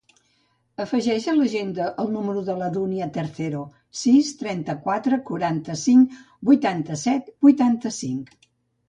Afegeix 0.83 1.25
a 1.33 1.33
l'agenda 1.39 1.89
el 2.03 2.07
número 2.15 2.41
de 2.47 2.55
la 2.61 2.69
Dúnia 2.77 3.07
Tercero: 3.17 3.59
sis, 4.05 4.31
trenta-quatre, 4.39 5.21
quaranta-cinc, 5.29 6.17
vuitanta-set, 6.51 7.31
vuitanta-cinc. 7.49 8.35